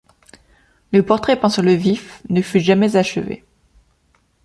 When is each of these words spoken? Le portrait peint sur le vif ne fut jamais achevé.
Le 0.91 1.05
portrait 1.05 1.39
peint 1.39 1.49
sur 1.51 1.61
le 1.61 1.73
vif 1.73 2.23
ne 2.27 2.41
fut 2.41 2.59
jamais 2.59 2.95
achevé. 2.95 3.45